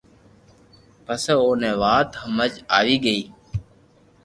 [1.05, 3.21] پسو اوني وات ھمج آوي گئي